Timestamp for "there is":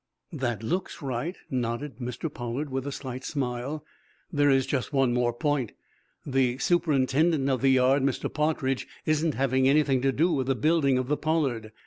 4.33-4.65